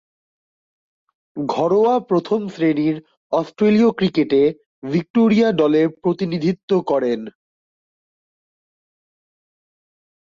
ঘরোয়া 1.37 1.95
প্রথম-শ্রেণীর 1.99 2.95
অস্ট্রেলীয় 3.31 3.89
ক্রিকেটে 3.91 4.41
ভিক্টোরিয়া 4.83 5.49
দলের 5.51 5.87
প্রতিনিধিত্ব 6.01 6.71
করেন। 6.81 7.19